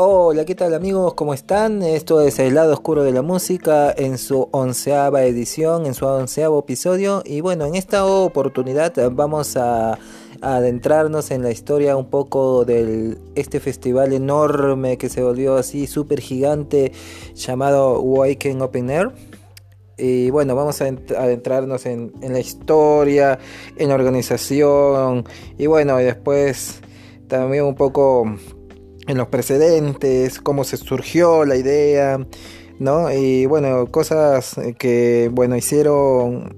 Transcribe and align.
Hola, 0.00 0.44
¿qué 0.44 0.54
tal 0.54 0.74
amigos? 0.74 1.14
¿Cómo 1.14 1.34
están? 1.34 1.82
Esto 1.82 2.20
es 2.20 2.38
El 2.38 2.54
lado 2.54 2.72
oscuro 2.72 3.02
de 3.02 3.10
la 3.10 3.22
música 3.22 3.92
en 3.96 4.16
su 4.16 4.48
onceava 4.52 5.24
edición, 5.24 5.86
en 5.86 5.94
su 5.94 6.06
onceavo 6.06 6.60
episodio. 6.60 7.20
Y 7.26 7.40
bueno, 7.40 7.66
en 7.66 7.74
esta 7.74 8.06
oportunidad 8.06 8.94
vamos 9.10 9.56
a, 9.56 9.98
adentrarnos 10.40 11.32
en 11.32 11.42
la 11.42 11.50
historia 11.50 11.96
un 11.96 12.10
poco 12.10 12.64
de 12.64 13.18
este 13.34 13.58
festival 13.58 14.12
enorme 14.12 14.98
que 14.98 15.08
se 15.08 15.20
volvió 15.20 15.56
así 15.56 15.88
súper 15.88 16.20
gigante 16.20 16.92
llamado 17.34 18.00
Waken 18.00 18.62
Open 18.62 18.90
Air. 18.90 19.10
Y 19.96 20.30
bueno, 20.30 20.54
vamos 20.54 20.80
a 20.80 20.84
adentrarnos 20.84 21.86
en, 21.86 22.12
en 22.22 22.34
la 22.34 22.38
historia, 22.38 23.40
en 23.76 23.88
la 23.88 23.96
organización 23.96 25.24
y 25.58 25.66
bueno, 25.66 25.96
después 25.96 26.82
también 27.26 27.64
un 27.64 27.74
poco 27.74 28.36
en 29.08 29.16
los 29.16 29.28
precedentes, 29.28 30.38
cómo 30.38 30.62
se 30.64 30.76
surgió 30.76 31.44
la 31.44 31.56
idea, 31.56 32.24
¿no? 32.78 33.10
Y 33.10 33.46
bueno, 33.46 33.86
cosas 33.86 34.54
que, 34.78 35.30
bueno, 35.32 35.56
hicieron 35.56 36.54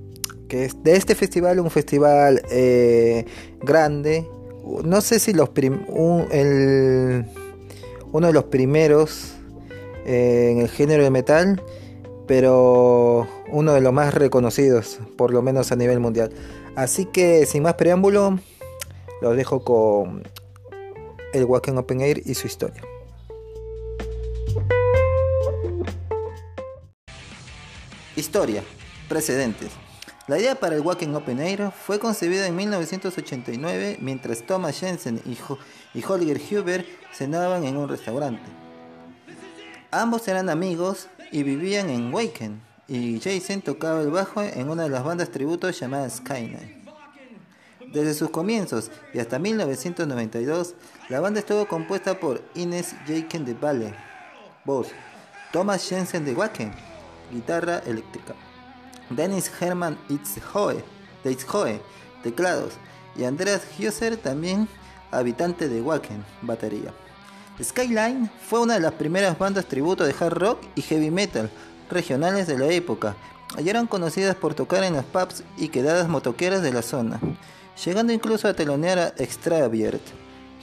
que 0.49 0.69
de 0.83 0.97
este 0.97 1.15
festival 1.15 1.61
un 1.61 1.71
festival 1.71 2.43
eh, 2.51 3.25
grande. 3.63 4.27
No 4.85 5.01
sé 5.01 5.21
si 5.21 5.33
los 5.33 5.51
uno 8.13 8.27
de 8.27 8.33
los 8.33 8.45
primeros 8.45 9.35
eh, 10.05 10.51
en 10.51 10.59
el 10.59 10.69
género 10.69 11.05
de 11.05 11.11
metal, 11.11 11.63
pero 12.27 13.29
uno 13.53 13.73
de 13.75 13.81
los 13.81 13.93
más 13.93 14.13
reconocidos, 14.13 14.99
por 15.17 15.33
lo 15.33 15.41
menos 15.41 15.71
a 15.71 15.77
nivel 15.77 16.01
mundial. 16.01 16.33
Así 16.75 17.05
que 17.07 17.47
sin 17.47 17.63
más 17.63 17.75
preámbulo, 17.75 18.41
los 19.23 19.37
dejo 19.37 19.63
con 19.63 20.25
el 21.33 21.45
Wacken 21.45 21.79
Open 21.79 22.01
Air 22.01 22.23
y 22.25 22.35
su 22.35 22.47
historia. 22.47 22.83
Historia. 28.17 28.63
Precedentes. 29.09 29.71
La 30.29 30.39
idea 30.39 30.55
para 30.55 30.77
el 30.77 30.83
Wacken 30.83 31.15
Open 31.15 31.41
Air 31.41 31.73
fue 31.73 31.99
concebida 31.99 32.47
en 32.47 32.55
1989 32.55 33.99
mientras 34.01 34.47
Thomas 34.47 34.79
Jensen 34.79 35.21
y, 35.25 35.37
y 35.99 36.05
Holger 36.05 36.41
Huber 36.51 36.87
cenaban 37.13 37.65
en 37.65 37.77
un 37.77 37.89
restaurante. 37.89 38.43
Ambos 39.91 40.29
eran 40.29 40.49
amigos 40.49 41.09
y 41.33 41.43
vivían 41.43 41.91
en 41.91 42.15
Wacken, 42.15 42.63
y 42.87 43.21
Jason 43.21 43.63
tocaba 43.63 44.03
el 44.03 44.11
bajo 44.11 44.43
en 44.43 44.69
una 44.69 44.85
de 44.85 44.89
las 44.89 45.05
bandas 45.05 45.31
tributos 45.31 45.79
llamada 45.79 46.09
Skyline. 46.11 46.80
Desde 47.93 48.15
sus 48.15 48.31
comienzos 48.31 48.89
y 49.13 49.19
hasta 49.19 49.41
1992, 49.41 50.75
la 51.09 51.19
banda 51.19 51.41
estuvo 51.41 51.67
compuesta 51.67 52.21
por 52.21 52.41
Ines 52.55 52.95
Jaken 53.05 53.45
de 53.45 53.55
Valle, 53.55 53.95
voz, 54.65 54.87
Thomas 55.53 55.89
Jensen 55.89 56.25
de 56.25 56.33
Wacken, 56.33 56.73
guitarra 57.33 57.79
eléctrica, 57.87 58.35
Dennis 59.11 59.51
Hermann 59.61 59.99
Itzhoe, 60.09 60.85
de 61.25 61.33
Itzhoe, 61.33 61.83
teclados, 62.23 62.75
y 63.17 63.25
Andreas 63.25 63.63
Hioser, 63.77 64.17
también 64.17 64.69
habitante 65.11 65.69
de 65.69 65.83
Wacken, 65.83 66.25
batería. 66.43 66.95
Skyline 67.61 68.31
fue 68.49 68.61
una 68.61 68.75
de 68.75 68.81
las 68.81 68.93
primeras 68.93 69.37
bandas 69.37 69.67
tributo 69.67 70.05
de 70.05 70.15
hard 70.19 70.39
rock 70.39 70.63
y 70.77 70.83
heavy 70.83 71.11
metal 71.11 71.51
regionales 71.91 72.47
de 72.47 72.57
la 72.57 72.67
época, 72.67 73.17
y 73.59 73.69
eran 73.69 73.89
conocidas 73.89 74.37
por 74.37 74.55
tocar 74.55 74.85
en 74.85 74.95
los 74.95 75.05
pubs 75.07 75.43
y 75.57 75.71
quedadas 75.71 76.09
motoqueras 76.09 76.63
de 76.63 76.73
la 76.73 76.83
zona 76.83 77.19
llegando 77.85 78.13
incluso 78.13 78.49
a 78.49 78.55
telonear 78.55 78.99
a 78.99 79.09
Extraviert. 79.19 80.03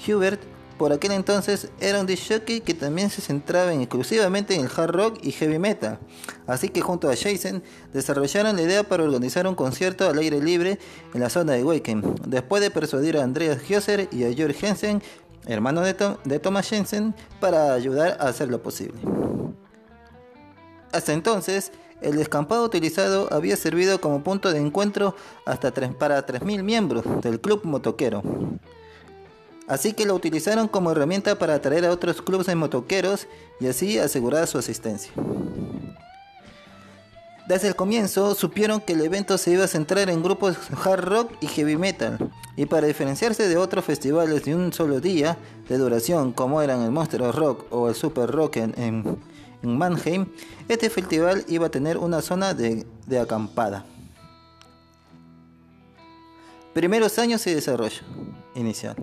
Hubert, 0.08 0.42
por 0.78 0.94
aquel 0.94 1.12
entonces, 1.12 1.70
era 1.80 2.00
un 2.00 2.06
disc 2.06 2.32
jockey 2.32 2.62
que 2.62 2.76
también 2.76 3.10
se 3.10 3.22
centraba 3.22 3.74
exclusivamente 3.74 4.54
en 4.54 4.62
el 4.62 4.72
hard 4.76 4.92
rock 4.92 5.20
y 5.24 5.32
heavy 5.32 5.58
metal, 5.58 5.98
así 6.46 6.70
que 6.70 6.82
junto 6.82 7.10
a 7.10 7.16
Jason 7.16 7.64
desarrollaron 7.94 8.56
la 8.56 8.62
idea 8.62 8.84
para 8.84 9.04
organizar 9.04 9.48
un 9.48 9.56
concierto 9.56 10.08
al 10.08 10.20
aire 10.20 10.40
libre 10.40 10.78
en 11.16 11.22
la 11.22 11.30
zona 11.30 11.54
de 11.54 11.64
Waken, 11.64 12.04
después 12.28 12.62
de 12.62 12.70
persuadir 12.70 13.18
a 13.18 13.24
Andreas 13.24 13.64
Hioser 13.68 14.08
y 14.12 14.24
a 14.24 14.34
George 14.34 14.60
Jensen, 14.60 15.02
hermano 15.48 15.82
de, 15.82 15.96
de 16.26 16.40
Thomas 16.40 16.70
Jensen, 16.70 17.16
para 17.40 17.74
ayudar 17.74 18.18
a 18.20 18.28
hacerlo 18.28 18.62
posible. 18.62 19.00
Hasta 20.92 21.14
entonces, 21.14 21.72
el 22.02 22.16
descampado 22.16 22.64
utilizado 22.64 23.28
había 23.32 23.56
servido 23.58 24.00
como 24.00 24.24
punto 24.24 24.52
de 24.52 24.60
encuentro 24.60 25.16
hasta 25.46 25.72
para 25.72 26.26
3.000 26.26 26.64
miembros 26.64 27.04
del 27.22 27.40
club 27.40 27.62
motoquero. 27.64 28.24
Así 29.68 29.94
que 29.94 30.06
lo 30.06 30.16
utilizaron 30.16 30.68
como 30.68 30.92
herramienta 30.92 31.38
para 31.38 31.56
atraer 31.56 31.86
a 31.86 31.92
otros 31.92 32.22
clubes 32.22 32.48
de 32.48 32.56
motoqueros 32.56 33.28
y 33.60 33.68
así 33.68 34.00
asegurar 34.00 34.48
su 34.48 34.58
asistencia. 34.58 35.12
Desde 37.48 37.70
el 37.70 37.76
comienzo 37.76 38.36
supieron 38.36 38.82
que 38.82 38.94
el 38.94 39.02
evento 39.02 39.38
se 39.38 39.52
iba 39.52 39.64
a 39.64 39.70
centrar 39.70 40.10
en 40.10 40.22
grupos 40.22 40.58
hard 40.84 41.06
rock 41.06 41.32
y 41.40 41.48
heavy 41.48 41.78
metal, 41.78 42.30
y 42.58 42.66
para 42.66 42.88
diferenciarse 42.88 43.48
de 43.48 43.56
otros 43.56 43.86
festivales 43.86 44.44
de 44.44 44.54
un 44.54 44.74
solo 44.74 45.00
día 45.00 45.38
de 45.70 45.78
duración 45.78 46.34
como 46.34 46.62
eran 46.62 46.82
el 46.82 46.92
Monster 46.92 47.22
Rock 47.34 47.66
o 47.70 47.88
el 47.88 47.96
Super 47.96 48.30
Rock 48.32 48.58
en 48.58 49.18
Mannheim, 49.62 50.28
este 50.68 50.90
festival 50.90 51.44
iba 51.48 51.68
a 51.68 51.70
tener 51.70 51.98
una 51.98 52.22
zona 52.22 52.54
de, 52.54 52.86
acampada. 53.20 53.86
Primeros 56.74 57.18
años 57.18 57.44
de 57.44 57.56
desarrollo 57.56 58.02
inicial. 58.56 58.96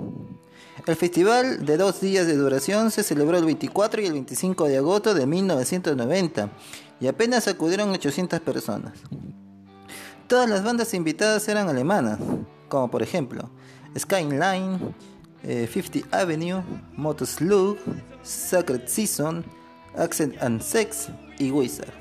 El 0.87 0.97
festival 0.97 1.65
de 1.65 1.77
dos 1.77 2.01
días 2.01 2.27
de 2.27 2.37
duración 2.37 2.91
se 2.91 3.03
celebró 3.03 3.39
el 3.39 3.45
24 3.45 4.03
y 4.03 4.07
el 4.07 4.13
25 4.13 4.65
de 4.69 4.77
agosto 4.77 5.15
de 5.15 5.27
1990 5.27 6.51
y 7.01 7.07
apenas 7.07 7.49
acudieron 7.49 7.91
800 7.91 8.41
personas. 8.41 8.93
Todas 10.29 10.49
las 10.49 10.63
bandas 10.63 10.95
invitadas 10.95 11.49
eran 11.49 11.69
alemanas, 11.69 12.19
como 12.69 12.91
por 12.91 13.03
ejemplo 13.03 13.51
Skyline, 13.99 14.95
50 15.43 15.99
eh, 15.99 16.05
Avenue, 16.11 16.63
Motoslug, 16.97 17.77
Sacred 18.23 18.87
Season, 18.87 19.45
Accent 19.97 20.41
and 20.43 20.61
Sex 20.61 21.09
y 21.39 21.51
Wizard. 21.51 21.93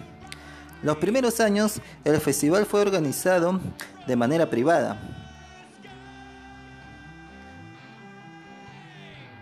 Los 0.82 0.98
primeros 0.98 1.40
años 1.40 1.80
el 2.04 2.20
festival 2.20 2.66
fue 2.66 2.82
organizado 2.82 3.60
de 4.06 4.16
manera 4.16 4.50
privada, 4.50 5.00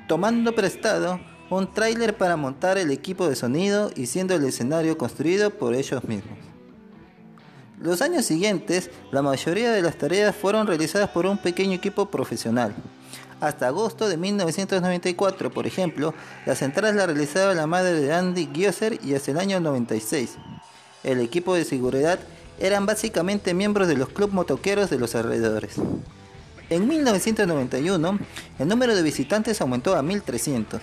tomando 0.07 0.53
prestado 0.53 1.19
un 1.50 1.73
tráiler 1.73 2.16
para 2.16 2.38
montar 2.38 2.78
el 2.78 2.91
equipo 2.91 3.28
de 3.28 3.35
sonido 3.35 3.91
y 3.95 4.06
siendo 4.06 4.35
el 4.35 4.45
escenario 4.45 4.97
construido 4.97 5.50
por 5.50 5.73
ellos 5.73 6.03
mismos. 6.06 6.38
Los 7.81 8.01
años 8.01 8.25
siguientes, 8.25 8.91
la 9.12 9.23
mayoría 9.23 9.72
de 9.72 9.81
las 9.81 9.97
tareas 9.97 10.35
fueron 10.35 10.68
realizadas 10.68 11.09
por 11.09 11.25
un 11.25 11.38
pequeño 11.38 11.73
equipo 11.73 12.12
profesional, 12.12 12.75
hasta 13.41 13.68
agosto 13.68 14.07
de 14.07 14.18
1994, 14.18 15.52
por 15.52 15.68
ejemplo, 15.68 16.13
las 16.46 16.62
entradas 16.62 16.96
las 16.96 17.07
realizaba 17.07 17.53
la 17.53 17.68
madre 17.68 17.94
de 17.94 18.13
Andy 18.13 18.50
Gioser 18.53 19.00
y 19.03 19.16
hasta 19.16 19.31
el 19.31 19.40
año 19.40 19.59
96. 19.59 20.38
El 21.03 21.19
equipo 21.19 21.56
de 21.56 21.66
seguridad 21.66 22.19
eran 22.59 22.85
básicamente 22.85 23.56
miembros 23.56 23.88
de 23.88 23.97
los 23.97 24.09
clubes 24.09 24.35
motoqueros 24.35 24.91
de 24.91 25.00
los 25.00 25.16
alrededores. 25.16 25.75
En 26.69 26.88
1991, 26.88 28.19
el 28.59 28.68
número 28.68 28.96
de 28.96 29.01
visitantes 29.01 29.59
aumentó 29.59 29.96
a 29.96 30.03
1300. 30.03 30.80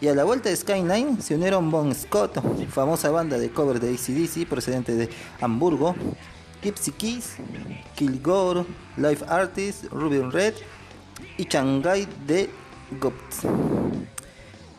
Y 0.00 0.08
a 0.08 0.14
la 0.14 0.24
vuelta 0.24 0.48
de 0.48 0.56
Skyline 0.56 1.20
se 1.20 1.34
unieron 1.34 1.70
Bon 1.70 1.94
Scott, 1.94 2.40
famosa 2.70 3.10
banda 3.10 3.38
de 3.38 3.50
cover 3.50 3.78
de 3.78 3.90
ACDC 3.90 4.48
procedente 4.48 4.96
de 4.96 5.10
Hamburgo, 5.42 5.94
Gypsy 6.62 6.92
Keys, 6.92 7.34
Kilgore, 7.94 8.64
Live 8.96 9.20
Artists, 9.28 9.90
Ruby 9.90 10.20
Red 10.22 10.54
y 11.36 11.44
Shanghai 11.44 12.06
de 12.26 12.50
Gupta. 13.00 13.48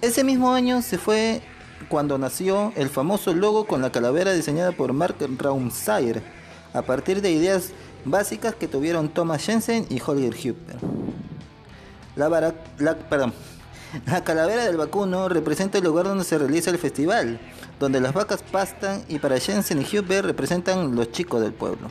Ese 0.02 0.24
mismo 0.24 0.54
año 0.54 0.82
se 0.82 0.98
fue 0.98 1.42
cuando 1.90 2.18
nació 2.18 2.74
el 2.76 2.90
famoso 2.90 3.34
logo 3.34 3.66
con 3.66 3.82
la 3.82 3.92
calavera 3.92 4.34
diseñada 4.34 4.72
por 4.72 4.94
Mark 4.94 5.16
Raumsayer, 5.38 6.22
a 6.74 6.82
partir 6.82 7.22
de 7.22 7.32
ideas 7.32 7.72
básicas 8.06 8.56
que 8.56 8.68
tuvieron 8.68 9.10
Thomas 9.10 9.46
Jensen 9.46 9.86
y 9.90 10.02
Holger 10.02 10.34
Huber. 10.34 10.78
La, 12.16 12.54
la 14.06 14.24
calavera 14.24 14.66
del 14.66 14.78
vacuno 14.78 15.30
representa 15.30 15.78
el 15.78 15.84
lugar 15.84 16.06
donde 16.06 16.24
se 16.24 16.38
realiza 16.38 16.72
el 16.72 16.78
festival, 16.78 17.40
donde 17.80 18.00
las 18.00 18.14
vacas 18.14 18.44
pastan 18.44 19.04
y 19.08 19.20
para 19.20 19.40
Jensen 19.40 19.82
y 19.82 19.98
Huber 19.98 20.26
representan 20.26 20.96
los 20.96 21.12
chicos 21.12 21.42
del 21.42 21.54
pueblo. 21.54 21.90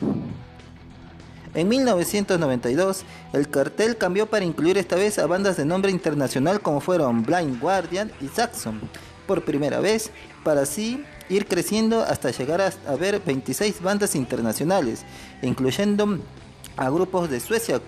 En 1.53 1.67
1992, 1.67 3.03
el 3.33 3.49
cartel 3.49 3.97
cambió 3.97 4.25
para 4.25 4.45
incluir 4.45 4.77
esta 4.77 4.95
vez 4.95 5.19
a 5.19 5.27
bandas 5.27 5.57
de 5.57 5.65
nombre 5.65 5.91
internacional 5.91 6.61
como 6.61 6.79
fueron 6.79 7.23
Blind 7.23 7.59
Guardian 7.59 8.09
y 8.21 8.29
Saxon, 8.29 8.79
por 9.27 9.43
primera 9.43 9.81
vez, 9.81 10.11
para 10.45 10.61
así 10.61 11.03
ir 11.27 11.47
creciendo 11.47 12.03
hasta 12.03 12.31
llegar 12.31 12.61
a, 12.61 12.95
ver 12.95 13.21
26 13.25 13.81
bandas 13.81 14.15
internacionales, 14.15 15.03
incluyendo 15.41 16.19
a 16.77 16.89
grupos 16.89 17.29
de 17.29 17.41
Suecia, 17.41 17.81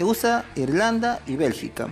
USA, 0.00 0.46
Irlanda 0.56 1.20
y 1.26 1.36
Bélgica. 1.36 1.88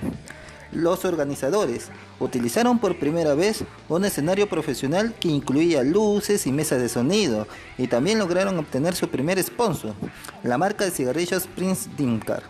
Los 0.73 1.05
organizadores, 1.05 1.89
utilizaron 2.21 2.79
por 2.79 2.99
primera 2.99 3.35
vez 3.35 3.65
un 3.89 4.05
escenario 4.05 4.49
profesional 4.49 5.15
que 5.19 5.29
incluía 5.29 5.83
luces 5.83 6.47
y 6.47 6.53
mesas 6.53 6.81
de 6.81 6.89
sonido 6.89 7.47
y 7.79 7.89
también 7.89 8.19
lograron 8.19 8.59
obtener 8.59 8.95
su 8.95 9.09
primer 9.09 9.43
sponsor, 9.43 9.95
la 10.43 10.59
marca 10.59 10.85
de 10.85 10.91
cigarrillos 10.91 11.47
Prince 11.55 11.91
Dimkar. 11.97 12.43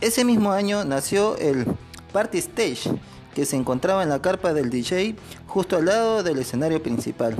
Ese 0.00 0.24
mismo 0.24 0.52
año 0.52 0.84
nació 0.84 1.36
el 1.36 1.66
Party 2.12 2.38
Stage, 2.38 2.90
que 3.34 3.44
se 3.44 3.56
encontraba 3.56 4.02
en 4.02 4.08
la 4.08 4.22
carpa 4.22 4.52
del 4.52 4.70
DJ 4.70 5.14
justo 5.46 5.76
al 5.76 5.86
lado 5.86 6.22
del 6.22 6.38
escenario 6.38 6.82
principal. 6.82 7.36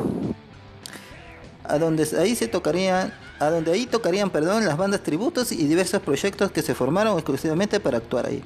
A 1.64 1.78
donde 1.78 2.06
ahí 2.18 2.34
se 2.34 2.48
tocarían, 2.48 3.14
a 3.38 3.48
donde 3.48 3.72
ahí 3.72 3.86
tocarían, 3.86 4.30
perdón, 4.30 4.66
las 4.66 4.76
bandas 4.76 5.02
tributos 5.02 5.52
y 5.52 5.66
diversos 5.66 6.02
proyectos 6.02 6.50
que 6.52 6.62
se 6.62 6.74
formaron 6.74 7.14
exclusivamente 7.14 7.80
para 7.80 7.98
actuar 7.98 8.26
ahí. 8.26 8.42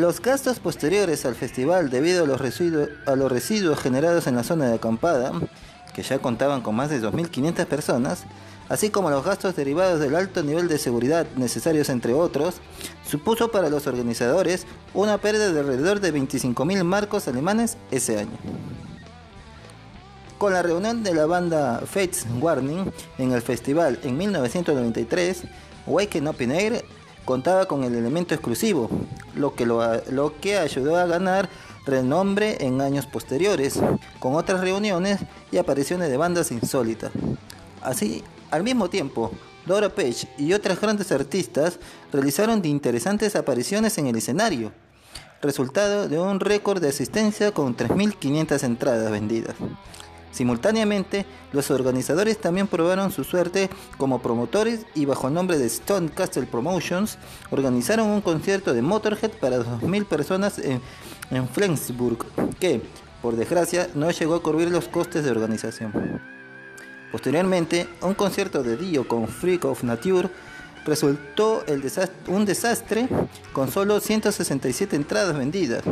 Los 0.00 0.22
gastos 0.22 0.60
posteriores 0.60 1.26
al 1.26 1.34
festival 1.34 1.90
debido 1.90 2.24
a 2.24 2.26
los, 2.26 2.40
residuos, 2.40 3.78
generados 3.78 4.26
en 4.26 4.34
la 4.34 4.44
zona 4.44 4.66
de 4.66 4.76
acampada, 4.76 5.30
que 5.92 6.02
ya 6.02 6.18
contaban 6.18 6.62
con 6.62 6.74
más 6.74 6.88
de 6.88 7.02
2.500 7.02 7.66
personas, 7.66 8.24
así 8.70 8.88
como 8.88 9.10
los 9.10 9.22
gastos 9.22 9.56
derivados 9.56 10.00
del 10.00 10.16
alto 10.16 10.42
nivel 10.42 10.68
de 10.68 10.78
seguridad 10.78 11.26
necesarios 11.36 11.90
entre 11.90 12.14
otros, 12.14 12.62
supuso 13.06 13.50
para 13.50 13.68
los 13.68 13.86
organizadores 13.86 14.66
una 14.94 15.18
pérdida 15.18 15.52
de 15.52 15.60
alrededor 15.60 16.00
de 16.00 16.14
25.000 16.14 16.82
marcos 16.82 17.28
alemanes 17.28 17.76
ese 17.90 18.20
año. 18.20 18.38
Con 20.38 20.54
la 20.54 20.62
reunión 20.62 21.02
de 21.02 21.12
la 21.12 21.26
banda 21.26 21.82
Fates 21.84 22.24
Warning 22.40 22.90
en 23.18 23.32
el 23.32 23.42
festival 23.42 24.00
en 24.02 24.16
1993, 24.16 25.42
Waken 25.86 26.26
Open 26.26 26.52
Air 26.52 26.84
contaba 27.24 27.66
con 27.66 27.84
el 27.84 27.94
elemento 27.94 28.34
exclusivo, 28.34 28.90
lo 29.34 29.54
que, 29.54 29.66
lo 29.66 30.34
que 30.40 30.58
ayudó 30.58 30.96
a 30.96 31.06
ganar 31.06 31.48
renombre 31.86 32.58
en 32.60 32.80
años 32.80 33.06
posteriores, 33.06 33.80
con 34.18 34.34
otras 34.34 34.60
reuniones 34.60 35.20
y 35.50 35.58
apariciones 35.58 36.08
de 36.10 36.16
bandas 36.16 36.50
insólitas. 36.50 37.10
Así, 37.82 38.22
al 38.50 38.62
mismo 38.62 38.90
tiempo, 38.90 39.30
Dora 39.66 39.88
Page 39.94 40.28
y 40.38 40.52
otras 40.52 40.80
grandes 40.80 41.12
artistas 41.12 41.78
realizaron 42.12 42.64
interesantes 42.64 43.36
apariciones 43.36 43.96
en 43.98 44.06
el 44.06 44.16
escenario, 44.16 44.72
resultado 45.42 46.08
de 46.08 46.18
un 46.18 46.40
récord 46.40 46.80
de 46.80 46.88
asistencia 46.88 47.52
con 47.52 47.76
3.500 47.76 48.64
entradas 48.64 49.10
vendidas. 49.10 49.56
Simultáneamente, 50.32 51.26
los 51.52 51.70
organizadores 51.70 52.40
también 52.40 52.66
probaron 52.66 53.10
su 53.10 53.24
suerte 53.24 53.68
como 53.96 54.22
promotores 54.22 54.86
y 54.94 55.04
bajo 55.04 55.28
el 55.28 55.34
nombre 55.34 55.58
de 55.58 55.66
Stone 55.66 56.10
Castle 56.10 56.46
Promotions 56.46 57.18
organizaron 57.50 58.08
un 58.08 58.20
concierto 58.20 58.72
de 58.72 58.82
Motorhead 58.82 59.32
para 59.32 59.58
2.000 59.58 60.04
personas 60.06 60.58
en, 60.58 60.80
en 61.30 61.48
Flensburg, 61.48 62.18
que, 62.60 62.82
por 63.22 63.36
desgracia, 63.36 63.88
no 63.94 64.10
llegó 64.10 64.36
a 64.36 64.42
cubrir 64.42 64.70
los 64.70 64.88
costes 64.88 65.24
de 65.24 65.30
organización. 65.30 66.20
Posteriormente, 67.10 67.88
un 68.02 68.14
concierto 68.14 68.62
de 68.62 68.76
Dio 68.76 69.08
con 69.08 69.26
Freak 69.26 69.64
of 69.64 69.82
Nature 69.82 70.30
resultó 70.84 71.64
un 72.26 72.44
desastre 72.44 73.08
con 73.52 73.70
solo 73.70 74.00
167 74.00 74.96
entradas 74.96 75.36
vendidas, 75.36 75.82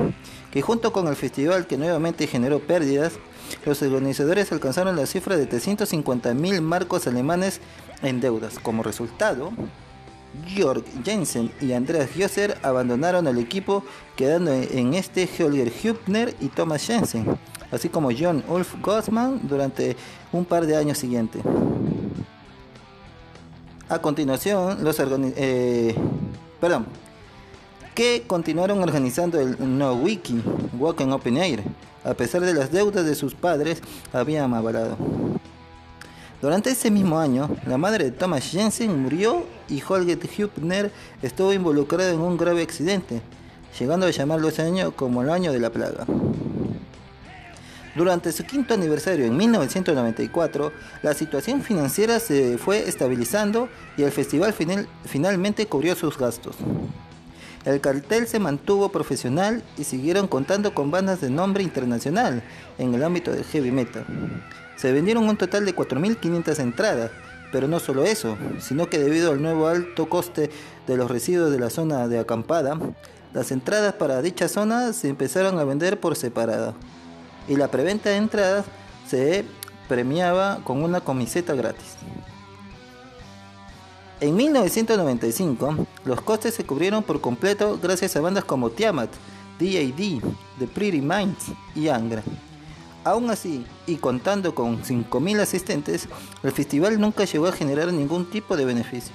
que 0.50 0.62
junto 0.62 0.92
con 0.92 1.06
el 1.08 1.16
festival 1.16 1.66
que 1.66 1.76
nuevamente 1.76 2.26
generó 2.26 2.60
pérdidas, 2.60 3.14
los 3.64 3.80
organizadores 3.82 4.52
alcanzaron 4.52 4.96
la 4.96 5.06
cifra 5.06 5.36
de 5.36 5.48
350.000 5.48 6.60
marcos 6.60 7.06
alemanes 7.06 7.60
en 8.02 8.20
deudas. 8.20 8.58
Como 8.58 8.82
resultado, 8.82 9.52
Georg 10.46 10.84
Jensen 11.04 11.50
y 11.60 11.72
Andreas 11.72 12.10
Giosser 12.10 12.58
abandonaron 12.62 13.26
el 13.26 13.38
equipo, 13.38 13.84
quedando 14.16 14.52
en 14.52 14.94
este 14.94 15.28
Holger 15.38 15.72
Hübner 15.82 16.34
y 16.40 16.48
Thomas 16.48 16.86
Jensen 16.86 17.38
así 17.70 17.88
como 17.88 18.10
John 18.16 18.42
Ulf 18.48 18.74
Gossman 18.80 19.40
durante 19.42 19.96
un 20.32 20.44
par 20.44 20.66
de 20.66 20.76
años 20.76 20.98
siguientes. 20.98 21.42
A 23.90 24.00
continuación, 24.00 24.84
los 24.84 25.00
eh, 25.00 25.94
perdón, 26.60 26.84
que 27.94 28.24
continuaron 28.26 28.82
organizando 28.82 29.40
el 29.40 29.56
No 29.78 29.94
Wiki 29.94 30.42
Walking 30.78 31.08
Open 31.08 31.38
Air, 31.38 31.62
a 32.04 32.12
pesar 32.12 32.42
de 32.42 32.52
las 32.52 32.70
deudas 32.70 33.06
de 33.06 33.14
sus 33.14 33.34
padres 33.34 33.82
habían 34.12 34.52
avalado. 34.52 34.98
Durante 36.42 36.68
ese 36.70 36.90
mismo 36.90 37.18
año, 37.18 37.48
la 37.66 37.78
madre 37.78 38.04
de 38.04 38.10
Thomas 38.10 38.44
Jensen 38.44 39.02
murió 39.02 39.46
y 39.70 39.82
Holger 39.82 40.18
Hübner 40.36 40.92
estuvo 41.22 41.54
involucrado 41.54 42.10
en 42.10 42.20
un 42.20 42.36
grave 42.36 42.60
accidente, 42.60 43.22
llegando 43.80 44.04
a 44.04 44.10
llamarlo 44.10 44.48
ese 44.48 44.62
año 44.62 44.92
como 44.94 45.22
el 45.22 45.30
año 45.30 45.50
de 45.50 45.60
la 45.60 45.70
plaga. 45.70 46.04
Durante 47.98 48.30
su 48.30 48.44
quinto 48.44 48.74
aniversario 48.74 49.26
en 49.26 49.36
1994, 49.36 50.72
la 51.02 51.14
situación 51.14 51.62
financiera 51.62 52.20
se 52.20 52.56
fue 52.56 52.88
estabilizando 52.88 53.68
y 53.96 54.04
el 54.04 54.12
festival 54.12 54.54
finalmente 55.04 55.66
cubrió 55.66 55.96
sus 55.96 56.16
gastos. 56.16 56.54
El 57.64 57.80
cartel 57.80 58.28
se 58.28 58.38
mantuvo 58.38 58.90
profesional 58.90 59.64
y 59.76 59.82
siguieron 59.82 60.28
contando 60.28 60.74
con 60.74 60.92
bandas 60.92 61.20
de 61.20 61.28
nombre 61.28 61.64
internacional 61.64 62.44
en 62.78 62.94
el 62.94 63.02
ámbito 63.02 63.32
del 63.32 63.42
heavy 63.42 63.72
metal. 63.72 64.06
Se 64.76 64.92
vendieron 64.92 65.28
un 65.28 65.36
total 65.36 65.64
de 65.64 65.74
4.500 65.74 66.60
entradas, 66.60 67.10
pero 67.50 67.66
no 67.66 67.80
solo 67.80 68.04
eso, 68.04 68.38
sino 68.60 68.88
que 68.88 69.00
debido 69.00 69.32
al 69.32 69.42
nuevo 69.42 69.66
alto 69.66 70.08
coste 70.08 70.50
de 70.86 70.96
los 70.96 71.10
residuos 71.10 71.50
de 71.50 71.58
la 71.58 71.68
zona 71.68 72.06
de 72.06 72.20
acampada, 72.20 72.78
las 73.34 73.50
entradas 73.50 73.94
para 73.94 74.22
dicha 74.22 74.46
zona 74.46 74.92
se 74.92 75.08
empezaron 75.08 75.58
a 75.58 75.64
vender 75.64 75.98
por 75.98 76.14
separado 76.14 76.76
y 77.48 77.56
la 77.56 77.68
preventa 77.68 78.10
de 78.10 78.16
entradas 78.16 78.66
se 79.08 79.44
premiaba 79.88 80.60
con 80.64 80.82
una 80.82 81.00
camiseta 81.00 81.54
gratis. 81.54 81.96
En 84.20 84.34
1995, 84.34 85.86
los 86.04 86.20
costes 86.20 86.54
se 86.54 86.64
cubrieron 86.64 87.04
por 87.04 87.20
completo 87.20 87.78
gracias 87.80 88.16
a 88.16 88.20
bandas 88.20 88.44
como 88.44 88.70
Tiamat, 88.70 89.10
D.A.D., 89.58 90.20
The 90.58 90.66
Pretty 90.66 91.00
Minds 91.00 91.46
y 91.74 91.88
Angra. 91.88 92.22
Aún 93.04 93.30
así, 93.30 93.64
y 93.86 93.96
contando 93.96 94.54
con 94.54 94.82
5.000 94.82 95.40
asistentes, 95.40 96.08
el 96.42 96.52
festival 96.52 97.00
nunca 97.00 97.24
llegó 97.24 97.46
a 97.46 97.52
generar 97.52 97.92
ningún 97.92 98.28
tipo 98.28 98.56
de 98.56 98.64
beneficio. 98.64 99.14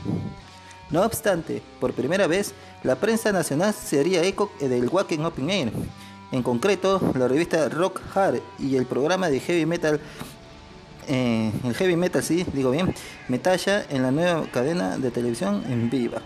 No 0.90 1.02
obstante, 1.02 1.62
por 1.80 1.94
primera 1.94 2.26
vez, 2.28 2.54
la 2.84 2.96
prensa 2.96 3.32
nacional 3.32 3.74
se 3.74 4.00
haría 4.00 4.24
eco 4.24 4.52
del 4.60 4.88
Wacken 4.88 5.26
Open 5.26 5.50
Air, 5.50 5.72
en 6.34 6.42
concreto, 6.42 7.00
la 7.16 7.28
revista 7.28 7.70
Rock 7.70 8.02
Hard 8.16 8.42
y 8.58 8.76
el 8.76 8.88
programa 8.88 9.30
de 9.30 9.40
heavy 9.40 9.68
metal, 9.68 10.02
eh, 11.08 11.52
el 11.64 11.76
heavy 11.76 11.96
metal, 11.96 12.24
sí, 12.24 12.44
digo 12.54 12.72
bien, 12.72 12.94
Metalla 13.28 13.86
en 13.88 14.02
la 14.02 14.10
nueva 14.10 14.44
cadena 14.52 14.98
de 14.98 15.12
televisión 15.12 15.64
en 15.70 15.92
Viva. 15.92 16.22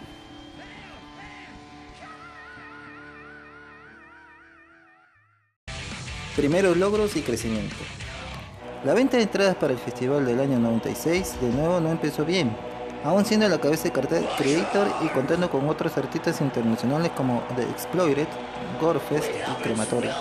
Primeros 6.37 6.77
logros 6.77 7.15
y 7.17 7.21
crecimiento. 7.21 7.75
La 8.85 8.93
venta 8.93 9.17
de 9.17 9.23
entradas 9.23 9.57
para 9.57 9.73
el 9.73 9.79
festival 9.79 10.25
del 10.25 10.39
año 10.39 10.57
96 10.57 11.41
de 11.41 11.49
nuevo 11.49 11.81
no 11.81 11.91
empezó 11.91 12.23
bien, 12.23 12.55
aún 13.03 13.25
siendo 13.25 13.47
la 13.47 13.59
cabeza 13.59 13.85
de 13.85 13.91
cartel 13.91 14.27
Creator 14.37 14.87
y 15.03 15.07
contando 15.09 15.49
con 15.49 15.67
otros 15.69 15.97
artistas 15.97 16.41
internacionales 16.41 17.11
como 17.15 17.43
The 17.55 17.63
Exploited, 17.63 18.27
Gorefest 18.81 19.27
y 19.27 19.63
Crematoria. 19.63 20.15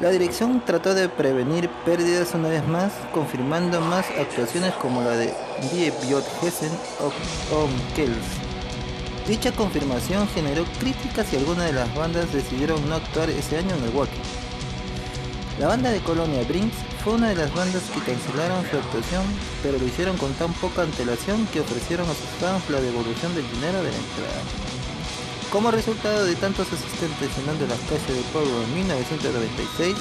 La 0.00 0.10
dirección 0.10 0.62
trató 0.64 0.94
de 0.94 1.08
prevenir 1.08 1.68
pérdidas 1.84 2.32
una 2.34 2.48
vez 2.48 2.66
más, 2.68 2.92
confirmando 3.12 3.80
más 3.80 4.06
actuaciones 4.10 4.72
como 4.74 5.02
la 5.02 5.10
de 5.10 5.34
Die 5.72 5.92
Biot 6.02 6.24
Hessen 6.40 6.70
o 7.00 7.66
Kells. 7.96 8.48
Dicha 9.26 9.52
confirmación 9.52 10.26
generó 10.28 10.64
críticas 10.78 11.32
y 11.32 11.36
algunas 11.36 11.66
de 11.66 11.72
las 11.72 11.94
bandas 11.94 12.32
decidieron 12.32 12.88
no 12.88 12.94
actuar 12.94 13.28
ese 13.28 13.58
año 13.58 13.74
en 13.74 13.84
el 13.84 13.90
Walking. 13.90 14.22
La 15.58 15.66
banda 15.66 15.90
de 15.90 16.00
Colonia 16.00 16.44
Brinks 16.48 16.76
fue 17.02 17.14
una 17.14 17.28
de 17.28 17.36
las 17.36 17.54
bandas 17.54 17.82
que 17.94 18.00
cancelaron 18.00 18.64
su 18.70 18.76
actuación, 18.76 19.24
pero 19.62 19.78
lo 19.78 19.86
hicieron 19.86 20.16
con 20.16 20.32
tan 20.34 20.52
poca 20.54 20.82
antelación 20.82 21.46
que 21.52 21.60
ofrecieron 21.60 22.08
a 22.08 22.14
sus 22.14 22.30
fans 22.40 22.68
la 22.70 22.80
devolución 22.80 23.34
del 23.34 23.48
dinero 23.52 23.78
de 23.82 23.90
la 23.90 23.96
entrada. 23.96 24.42
Como 25.50 25.70
resultado 25.70 26.24
de 26.24 26.34
tantos 26.36 26.66
asistentes 26.72 27.30
llenando 27.38 27.66
las 27.66 27.80
calles 27.88 28.06
del 28.08 28.24
pueblo 28.32 28.62
en 28.62 28.74
1996, 28.74 29.96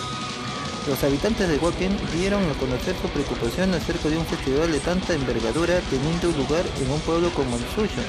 los 0.88 1.04
habitantes 1.04 1.48
de 1.48 1.58
Wacken 1.58 1.98
dieron 2.13 2.44
a 2.50 2.54
conocer 2.56 2.96
su 3.01 3.08
preocupación 3.10 3.74
acerca 3.74 4.10
de 4.10 4.18
un 4.18 4.25
festival 4.25 4.72
de 4.72 4.80
tanta 4.80 5.13
envergadura 5.13 5.80
teniendo 5.89 6.32
lugar 6.32 6.66
en 6.82 6.92
un 6.92 7.00
pueblo 7.01 7.30
como 7.32 7.58
el 7.58 7.63
suyo. 7.75 8.01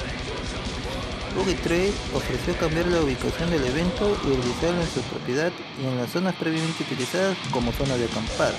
Boogie 1.35 1.55
Trade 1.55 1.93
ofreció 2.13 2.55
cambiar 2.57 2.87
la 2.87 3.01
ubicación 3.01 3.49
del 3.49 3.65
evento 3.65 4.17
y 4.23 4.27
realizarlo 4.27 4.81
en 4.81 4.89
su 4.89 5.01
propiedad 5.01 5.51
y 5.81 5.85
en 5.85 5.97
las 5.97 6.11
zonas 6.11 6.35
previamente 6.35 6.83
utilizadas 6.83 7.37
como 7.51 7.71
zona 7.73 7.95
de 7.97 8.05
acampada. 8.05 8.55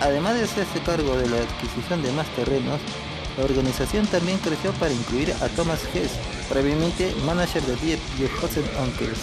Además 0.00 0.34
de 0.34 0.44
hacerse 0.44 0.80
cargo 0.80 1.16
de 1.16 1.28
la 1.28 1.36
adquisición 1.36 2.02
de 2.02 2.12
más 2.12 2.26
terrenos, 2.34 2.80
La 3.38 3.44
organización 3.44 4.04
también 4.08 4.36
creció 4.38 4.72
para 4.72 4.92
incluir 4.92 5.32
a 5.40 5.48
Thomas 5.50 5.80
Hess, 5.94 6.10
previamente 6.48 7.14
manager 7.24 7.62
de 7.62 7.76
The 7.76 8.24
Hudson 8.24 8.64
Uncles, 8.82 9.18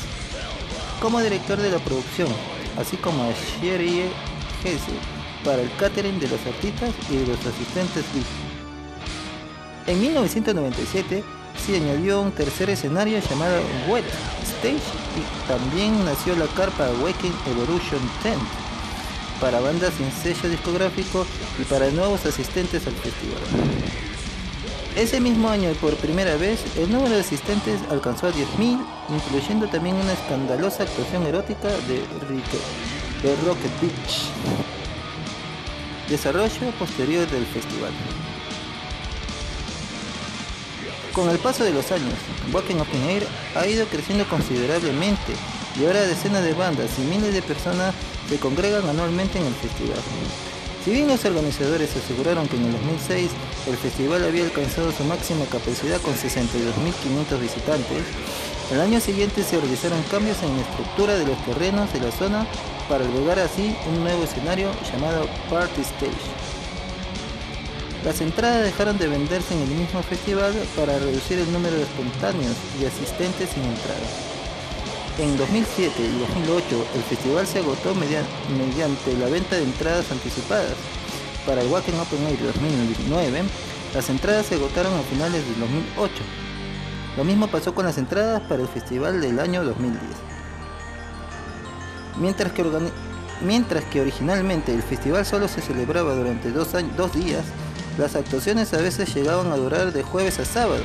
como 1.02 1.20
director 1.20 1.58
de 1.58 1.70
la 1.70 1.80
producción, 1.80 2.30
así 2.78 2.96
como 2.96 3.24
a 3.24 3.34
Sherry 3.62 4.04
Hess 4.64 4.80
para 5.44 5.62
el 5.62 5.70
catering 5.76 6.18
de 6.20 6.30
los 6.30 6.40
artistas 6.46 6.92
y 7.10 7.18
de 7.18 7.28
los 7.28 7.40
asistentes 7.46 8.06
En 9.86 10.00
1997 10.00 11.22
añadió 11.74 12.22
un 12.22 12.32
tercer 12.32 12.70
escenario 12.70 13.18
llamado 13.20 13.62
Wet 13.88 14.06
Stage 14.44 14.76
y 14.76 15.48
también 15.48 16.06
nació 16.06 16.36
la 16.36 16.46
carpa 16.48 16.90
Waking 17.02 17.34
Evolution 17.48 18.02
Tent 18.22 18.42
para 19.42 19.60
bandas 19.60 19.94
sin 19.96 20.12
sello 20.12 20.50
discográfico 20.50 21.26
y 21.60 21.64
para 21.64 21.90
nuevos 21.90 22.26
asistentes 22.26 22.86
al 22.86 22.94
festival. 22.94 23.42
Ese 24.96 25.20
mismo 25.20 25.50
año 25.50 25.72
y 25.72 25.74
por 25.74 25.96
primera 25.96 26.36
vez, 26.36 26.60
el 26.78 26.92
número 26.92 27.16
de 27.16 27.22
asistentes 27.22 27.80
alcanzó 27.90 28.28
a 28.28 28.32
10.000, 28.32 28.80
incluyendo 29.10 29.68
también 29.68 29.96
una 29.96 30.14
escandalosa 30.14 30.84
actuación 30.84 31.26
erótica 31.26 31.68
de, 31.88 31.98
de 33.22 33.36
Rocket 33.46 33.72
Beach. 33.82 34.30
Desarrollo 36.10 36.72
posterior 36.80 37.28
del 37.30 37.46
festival. 37.46 37.92
Con 41.16 41.30
el 41.30 41.40
paso 41.40 41.64
de 41.64 41.72
los 41.72 41.94
años, 41.94 42.14
Walking 42.52 42.76
Open 42.76 43.02
Air 43.04 43.26
ha 43.56 43.66
ido 43.66 43.86
creciendo 43.86 44.28
considerablemente 44.28 45.32
y 45.80 45.86
ahora 45.86 46.02
decenas 46.02 46.44
de 46.44 46.54
bandas 46.54 46.92
y 47.00 47.04
miles 47.04 47.34
de 47.34 47.42
personas 47.42 47.96
se 48.28 48.38
congregan 48.38 48.86
anualmente 48.90 49.40
en 49.40 49.46
el 49.46 49.54
festival. 49.54 49.98
Si 50.84 50.92
bien 50.92 51.08
los 51.08 51.24
organizadores 51.24 51.96
aseguraron 51.96 52.50
que 52.50 52.58
en 52.58 52.66
el 52.66 52.74
2006 52.74 53.32
el 53.70 53.78
festival 53.78 54.26
había 54.26 54.44
alcanzado 54.44 54.92
su 54.92 55.06
máxima 55.06 55.46
capacidad 55.46 56.02
con 56.02 56.14
62.500 56.16 57.40
visitantes, 57.40 58.04
el 58.74 58.82
año 58.82 59.00
siguiente 59.00 59.42
se 59.44 59.58
realizaron 59.58 60.04
cambios 60.12 60.44
en 60.44 60.54
la 60.54 60.64
estructura 60.64 61.16
de 61.16 61.28
los 61.28 61.38
terrenos 61.46 61.94
de 61.94 62.02
la 62.02 62.12
zona 62.12 62.46
para 62.90 63.06
albergar 63.06 63.40
así 63.40 63.74
un 63.88 64.04
nuevo 64.04 64.26
escenario 64.26 64.70
llamado 64.92 65.30
Party 65.50 65.80
Stage. 65.80 66.55
Las 68.06 68.22
entradas 68.22 68.64
dejaron 68.64 69.00
de 69.00 69.08
venderse 69.08 69.56
en 69.56 69.64
el 69.64 69.70
mismo 69.70 70.04
festival 70.04 70.54
para 70.76 71.00
reducir 71.00 71.40
el 71.40 71.52
número 71.52 71.76
de 71.76 71.82
espontáneos 71.82 72.56
y 72.80 72.86
asistentes 72.86 73.50
sin 73.50 73.64
entrada. 73.64 74.06
En 75.18 75.36
2007 75.36 75.94
y 75.98 76.20
2008 76.20 76.86
el 76.94 77.02
festival 77.02 77.48
se 77.48 77.60
agotó 77.60 77.96
mediante 77.96 79.18
la 79.18 79.26
venta 79.26 79.56
de 79.56 79.64
entradas 79.64 80.12
anticipadas. 80.12 80.76
Para 81.48 81.64
el 81.64 81.68
Wacken 81.68 82.00
Open 82.00 82.28
Air 82.28 82.38
2009, 82.44 83.42
las 83.96 84.10
entradas 84.12 84.46
se 84.46 84.54
agotaron 84.54 84.94
a 84.94 85.02
finales 85.02 85.44
del 85.44 85.60
2008. 85.62 86.14
Lo 87.18 87.24
mismo 87.24 87.48
pasó 87.48 87.74
con 87.74 87.86
las 87.86 87.98
entradas 87.98 88.42
para 88.42 88.62
el 88.62 88.68
festival 88.68 89.20
del 89.20 89.40
año 89.40 89.64
2010. 89.64 90.00
Mientras 93.42 93.84
que, 93.86 94.02
originalmente 94.02 94.76
el 94.76 94.84
festival 94.84 95.26
solo 95.26 95.48
se 95.48 95.62
celebraba 95.62 96.14
durante 96.14 96.52
dos 96.52 96.72
días, 97.14 97.46
las 97.98 98.16
actuaciones 98.16 98.74
a 98.74 98.78
veces 98.78 99.14
llegaban 99.16 99.52
a 99.52 99.56
durar 99.56 99.94
de 99.94 100.04
jueves 100.04 100.40
a 100.40 100.46
sábado, 100.46 100.84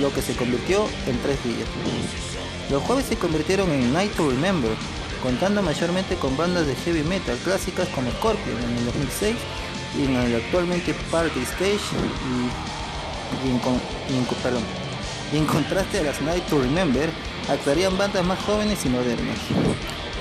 lo 0.00 0.12
que 0.12 0.22
se 0.22 0.34
convirtió 0.34 0.86
en 1.06 1.18
tres 1.22 1.42
días. 1.44 1.68
Los 2.70 2.82
jueves 2.82 3.06
se 3.06 3.16
convirtieron 3.16 3.70
en 3.70 3.92
Night 3.92 4.12
to 4.14 4.28
Remember, 4.28 4.70
contando 5.22 5.62
mayormente 5.62 6.16
con 6.16 6.36
bandas 6.36 6.66
de 6.66 6.74
heavy 6.76 7.02
metal 7.02 7.36
clásicas 7.44 7.88
como 7.88 8.10
Scorpion 8.12 8.58
en 8.58 8.78
el 8.78 8.84
2006 8.86 9.36
y 9.98 10.04
en 10.04 10.16
el 10.16 10.36
actualmente 10.36 10.94
Party 11.10 11.40
Stage 11.40 11.80
y, 13.42 13.48
en, 13.48 15.38
en 15.38 15.46
contraste 15.46 16.00
a 16.00 16.02
las 16.02 16.20
Night 16.20 16.44
to 16.46 16.60
Remember 16.60 17.08
actuarían 17.48 17.96
bandas 17.96 18.24
más 18.24 18.38
jóvenes 18.40 18.84
y 18.84 18.88
modernas. 18.88 19.38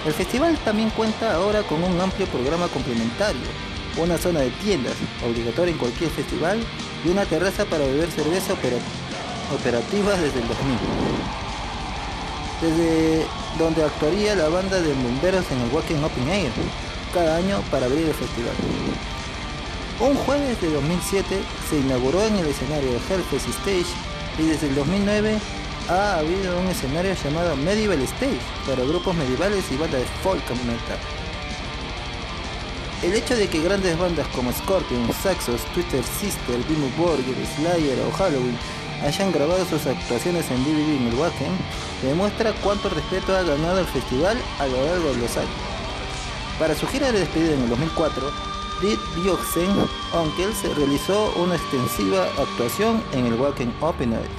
El 0.05 0.13
festival 0.13 0.57
también 0.65 0.89
cuenta 0.91 1.35
ahora 1.35 1.63
con 1.63 1.83
un 1.83 1.99
amplio 1.99 2.25
programa 2.27 2.67
complementario 2.67 3.72
una 3.97 4.17
zona 4.17 4.41
de 4.41 4.50
tiendas, 4.50 4.93
obligatoria 5.25 5.71
en 5.71 5.77
cualquier 5.77 6.09
festival, 6.09 6.59
y 7.05 7.09
una 7.09 7.25
terraza 7.25 7.65
para 7.65 7.85
beber 7.85 8.09
cerveza 8.12 8.53
operativa 8.53 10.12
desde 10.17 10.39
el 10.39 10.47
2000. 10.47 10.77
Desde 12.62 13.25
donde 13.59 13.83
actuaría 13.83 14.35
la 14.35 14.50
banda 14.50 14.79
de 14.81 14.93
bomberos 14.93 15.45
en 15.51 15.59
el 15.59 15.69
Walking 15.73 16.03
Open 16.03 16.29
Air, 16.29 16.51
cada 17.13 17.38
año 17.38 17.62
para 17.69 17.85
abrir 17.85 18.07
el 18.07 18.13
festival. 18.13 18.53
Un 20.00 20.15
jueves 20.15 20.59
de 20.59 20.71
2007 20.73 21.39
se 21.69 21.79
inauguró 21.79 22.23
en 22.23 22.35
el 22.38 22.47
escenario 22.47 22.91
de 22.91 22.97
Hellfest 22.97 23.47
Stage 23.50 23.85
y 24.39 24.43
desde 24.43 24.67
el 24.67 24.75
2009 24.75 25.38
ha 25.89 26.17
habido 26.17 26.59
un 26.59 26.67
escenario 26.67 27.13
llamado 27.13 27.55
Medieval 27.57 28.01
Stage 28.01 28.39
para 28.65 28.83
grupos 28.83 29.15
medievales 29.15 29.63
y 29.71 29.77
bandas 29.77 30.01
de 30.01 30.07
folk 30.23 30.43
metal. 30.65 30.97
El 33.03 33.13
hecho 33.15 33.36
de 33.36 33.50
que 33.50 33.62
grandes 33.62 34.00
bandas 34.00 34.25
como 34.29 34.50
Scorpion, 34.53 35.12
Saxos, 35.12 35.62
Twitter 35.74 36.01
Sister, 36.22 36.65
Dimmu 36.67 36.88
Borgir, 36.98 37.36
Slayer 37.57 38.00
o 38.00 38.12
Halloween 38.12 38.57
hayan 39.03 39.29
grabado 39.33 39.65
sus 39.65 39.86
actuaciones 39.86 40.50
en 40.50 40.63
DVD 40.63 41.19
Wacken 41.19 41.51
demuestra 42.01 42.53
cuánto 42.63 42.88
respeto 42.88 43.36
ha 43.36 43.43
ganado 43.43 43.79
el 43.79 43.86
festival 43.88 44.38
a 44.57 44.67
lo 44.67 44.86
largo 44.86 45.10
de 45.12 45.17
los 45.17 45.36
años. 45.36 45.51
Para 46.57 46.75
su 46.75 46.88
gira 46.88 47.12
de 47.12 47.19
despedida 47.19 47.55
en 47.55 47.63
el 47.63 47.69
2004, 47.72 48.31
Did 48.81 49.00
Bioxen 49.17 49.69
Uncles 50.13 50.63
realizó 50.77 51.33
una 51.36 51.55
extensiva 51.55 52.24
actuación 52.39 53.03
en 53.12 53.25
el 53.25 53.33
Wacken 53.33 53.74
Open 53.81 54.13
Air. 54.13 54.29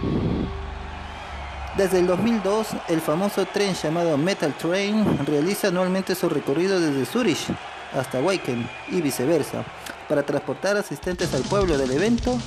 Desde 1.77 1.99
el 1.99 2.07
2002, 2.07 2.69
el 2.89 3.03
famoso 3.03 3.45
tren 3.45 3.75
llamado 3.75 4.17
Metal 4.17 4.55
Train 4.57 5.27
realiza 5.27 5.69
anualmente 5.69 6.15
su 6.15 6.31
recorrido 6.31 6.81
desde 6.81 7.05
Zurich 7.05 7.47
hasta 7.95 8.21
Waken 8.21 8.69
y 8.91 9.01
viceversa, 9.01 9.65
para 10.09 10.25
transportar 10.25 10.77
asistentes 10.77 11.33
al 11.35 11.43
pueblo 11.43 11.79
del 11.79 11.91
evento 11.91 12.39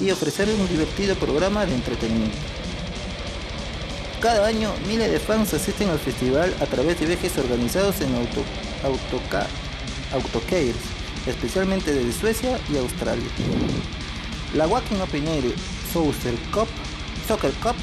y 0.00 0.10
ofrecer 0.10 0.48
un 0.48 0.68
divertido 0.68 1.14
programa 1.16 1.66
de 1.66 1.74
entretenimiento. 1.74 2.38
Cada 4.20 4.46
año, 4.46 4.72
miles 4.86 5.10
de 5.10 5.18
fans 5.18 5.52
asisten 5.52 5.90
al 5.90 5.98
festival 5.98 6.54
a 6.60 6.66
través 6.66 7.00
de 7.00 7.06
viajes 7.06 7.36
organizados 7.38 8.00
en 8.00 8.14
auto, 8.14 8.44
autocares, 10.12 10.76
especialmente 11.26 11.92
desde 11.92 12.12
Suecia 12.12 12.58
y 12.72 12.76
Australia. 12.76 13.28
La 14.54 14.68
Wacken 14.68 15.00
Open 15.00 15.26
Air 15.26 15.44
Soccer 15.92 16.34
Cup, 16.52 16.68
Soccer 17.26 17.52
Cup 17.54 17.74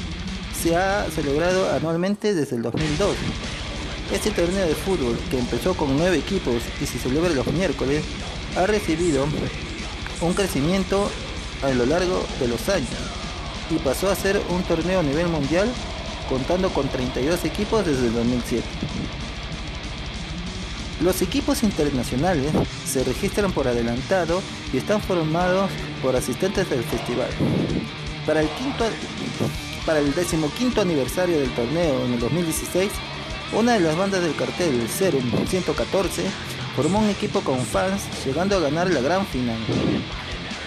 se 0.62 0.76
ha 0.76 1.06
celebrado 1.10 1.70
anualmente 1.74 2.34
desde 2.34 2.56
el 2.56 2.62
2002 2.62 3.16
este 4.12 4.30
torneo 4.30 4.66
de 4.66 4.74
fútbol, 4.74 5.18
que 5.30 5.38
empezó 5.38 5.74
con 5.74 5.96
nueve 5.96 6.18
equipos 6.18 6.62
y 6.80 6.86
se 6.86 6.98
celebra 6.98 7.30
los 7.30 7.46
miércoles, 7.48 8.04
ha 8.56 8.66
recibido 8.66 9.26
un 10.20 10.34
crecimiento 10.34 11.10
a 11.62 11.70
lo 11.70 11.86
largo 11.86 12.24
de 12.40 12.48
los 12.48 12.68
años 12.68 12.88
y 13.70 13.78
pasó 13.78 14.10
a 14.10 14.14
ser 14.14 14.40
un 14.48 14.62
torneo 14.64 15.00
a 15.00 15.02
nivel 15.02 15.28
mundial 15.28 15.70
contando 16.28 16.70
con 16.70 16.88
32 16.88 17.44
equipos 17.44 17.86
desde 17.86 18.06
el 18.06 18.14
2007. 18.14 18.64
Los 21.02 21.22
equipos 21.22 21.62
internacionales 21.62 22.52
se 22.86 23.02
registran 23.04 23.52
por 23.52 23.66
adelantado 23.66 24.42
y 24.72 24.76
están 24.76 25.00
formados 25.00 25.70
por 26.02 26.14
asistentes 26.14 26.68
del 26.68 26.84
festival. 26.84 27.30
Para 28.26 28.42
el, 28.42 28.48
quinto, 28.50 28.84
para 29.86 30.00
el 30.00 30.14
decimoquinto 30.14 30.82
aniversario 30.82 31.40
del 31.40 31.50
torneo 31.54 32.04
en 32.04 32.14
el 32.14 32.20
2016, 32.20 32.90
una 33.52 33.74
de 33.74 33.80
las 33.80 33.96
bandas 33.96 34.22
del 34.22 34.34
cartel, 34.36 34.88
Serum 34.88 35.24
114, 35.46 36.24
formó 36.76 37.00
un 37.00 37.08
equipo 37.08 37.40
con 37.40 37.58
fans 37.60 38.02
llegando 38.24 38.56
a 38.56 38.60
ganar 38.60 38.90
la 38.90 39.00
gran 39.00 39.26
final. 39.26 39.58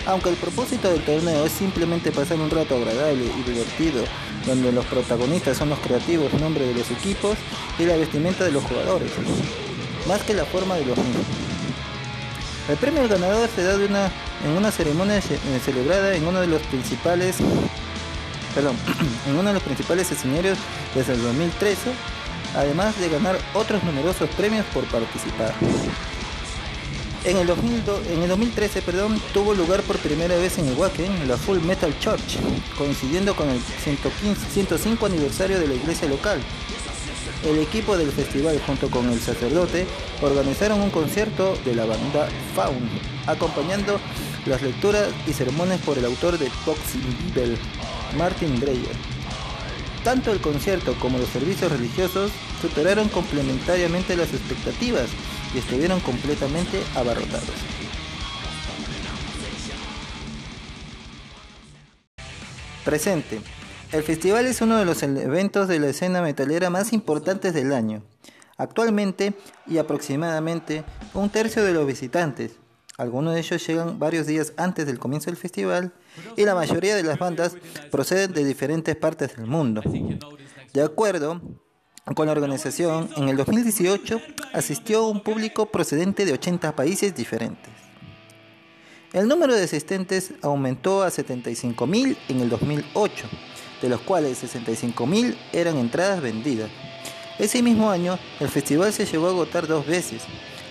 Aunque 0.05 0.29
el 0.29 0.35
propósito 0.35 0.89
del 0.91 1.01
torneo 1.03 1.45
es 1.45 1.53
simplemente 1.53 2.11
pasar 2.11 2.37
un 2.37 2.49
rato 2.49 2.75
agradable 2.75 3.23
y 3.25 3.49
divertido, 3.49 4.03
donde 4.45 4.71
los 4.73 4.85
protagonistas 4.85 5.57
son 5.57 5.69
los 5.69 5.79
creativos 5.79 6.33
nombres 6.33 6.67
de 6.67 6.73
los 6.73 6.91
equipos 6.91 7.37
y 7.79 7.85
la 7.85 7.95
vestimenta 7.95 8.43
de 8.43 8.51
los 8.51 8.63
jugadores, 8.63 9.11
más 10.07 10.21
que 10.23 10.33
la 10.33 10.43
forma 10.43 10.75
de 10.75 10.85
los 10.85 10.97
mismos. 10.97 11.25
El 12.69 12.77
premio 12.77 13.01
al 13.01 13.07
ganador 13.07 13.49
se 13.55 13.63
da 13.63 13.75
una, 13.75 14.11
en 14.45 14.51
una 14.57 14.71
ceremonia 14.71 15.21
celebrada 15.63 16.15
en 16.15 16.27
uno 16.27 16.41
de 16.41 16.47
los 16.47 16.61
principales 16.63 17.37
perdón, 18.53 18.75
en 19.27 19.35
uno 19.35 19.49
de 19.49 19.53
los 19.53 19.63
principales 19.63 20.11
escenarios 20.11 20.57
desde 20.93 21.13
el 21.13 21.21
2013 21.21 21.91
además 22.55 22.99
de 22.99 23.09
ganar 23.09 23.37
otros 23.53 23.83
numerosos 23.83 24.29
premios 24.31 24.65
por 24.73 24.83
participar. 24.85 25.53
En 27.25 27.37
el, 27.37 27.47
2013 27.47 28.81
perdón, 28.81 29.21
tuvo 29.33 29.53
lugar 29.53 29.81
por 29.83 29.97
primera 29.97 30.35
vez 30.35 30.57
en 30.57 30.77
Wacken 30.77 31.25
la 31.27 31.37
Full 31.37 31.59
Metal 31.59 31.97
Church, 31.99 32.37
coincidiendo 32.77 33.33
con 33.33 33.49
el 33.49 33.61
115, 33.61 34.45
105 34.51 35.05
aniversario 35.05 35.57
de 35.57 35.67
la 35.67 35.73
iglesia 35.73 36.09
local. 36.09 36.41
El 37.45 37.59
equipo 37.59 37.97
del 37.97 38.11
festival 38.11 38.59
junto 38.65 38.89
con 38.89 39.09
el 39.09 39.19
sacerdote 39.21 39.85
organizaron 40.21 40.81
un 40.81 40.89
concierto 40.89 41.57
de 41.63 41.75
la 41.75 41.85
banda 41.85 42.27
Faun, 42.55 42.89
acompañando 43.25 43.99
las 44.45 44.61
lecturas 44.61 45.07
y 45.25 45.31
sermones 45.31 45.79
por 45.81 45.97
el 45.97 46.05
autor 46.05 46.37
de 46.37 46.49
Boxing 46.65 47.33
Bible, 47.33 47.57
Martin 48.17 48.59
Dreyer. 48.59 49.12
Tanto 50.03 50.33
el 50.33 50.41
concierto 50.41 50.95
como 50.99 51.17
los 51.17 51.29
servicios 51.29 51.71
religiosos 51.71 52.31
superaron 52.61 53.07
complementariamente 53.07 54.17
las 54.17 54.33
expectativas 54.33 55.07
y 55.55 55.59
estuvieron 55.59 56.01
completamente 56.01 56.81
abarrotados. 56.95 57.49
Presente. 62.83 63.39
El 63.93 64.03
festival 64.03 64.45
es 64.45 64.59
uno 64.59 64.77
de 64.77 64.83
los 64.83 65.03
eventos 65.03 65.69
de 65.69 65.79
la 65.79 65.87
escena 65.87 66.21
metalera 66.21 66.69
más 66.69 66.91
importantes 66.91 67.53
del 67.53 67.71
año. 67.71 68.03
Actualmente 68.57 69.33
y 69.67 69.77
aproximadamente 69.77 70.83
un 71.13 71.29
tercio 71.29 71.63
de 71.63 71.73
los 71.73 71.87
visitantes, 71.87 72.53
algunos 72.97 73.35
de 73.35 73.39
ellos 73.39 73.65
llegan 73.65 73.99
varios 73.99 74.27
días 74.27 74.51
antes 74.57 74.85
del 74.85 74.99
comienzo 74.99 75.27
del 75.27 75.37
festival 75.37 75.93
y 76.35 76.43
la 76.45 76.55
mayoría 76.55 76.95
de 76.95 77.03
las 77.03 77.19
bandas 77.19 77.55
proceden 77.91 78.33
de 78.33 78.45
diferentes 78.45 78.95
partes 78.95 79.35
del 79.35 79.47
mundo. 79.47 79.81
De 80.73 80.81
acuerdo 80.81 81.41
con 82.15 82.25
la 82.25 82.33
organización, 82.33 83.09
en 83.15 83.29
el 83.29 83.37
2018 83.37 84.19
asistió 84.53 85.07
un 85.07 85.21
público 85.21 85.67
procedente 85.67 86.25
de 86.25 86.33
80 86.33 86.75
países 86.75 87.15
diferentes. 87.15 87.71
El 89.13 89.27
número 89.27 89.53
de 89.53 89.63
asistentes 89.63 90.33
aumentó 90.41 91.03
a 91.03 91.09
75.000 91.09 92.17
en 92.29 92.39
el 92.41 92.49
2008, 92.49 93.27
de 93.81 93.89
los 93.89 94.01
cuales 94.01 94.43
65.000 94.43 95.37
eran 95.53 95.77
entradas 95.77 96.19
vendidas. 96.19 96.71
Ese 97.37 97.61
mismo 97.61 97.91
año, 97.91 98.17
el 98.39 98.49
festival 98.49 98.91
se 98.91 99.05
llevó 99.05 99.27
a 99.27 99.29
agotar 99.29 99.67
dos 99.67 99.85
veces, 99.85 100.23